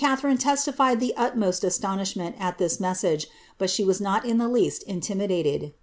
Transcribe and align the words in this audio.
343 0.01 0.17
Queen 0.17 0.33
Gatharine 0.33 0.41
testified 0.43 0.99
the 0.99 1.13
utmost 1.15 1.61
astonishinent 1.63 2.33
at 2.39 2.57
this 2.57 2.79
message, 2.79 3.27
but 3.59 3.69
•he 3.69 3.85
was 3.85 4.01
not 4.01 4.25
in 4.25 4.39
the 4.39 4.49
least 4.49 4.81
intimidated. 4.87 5.73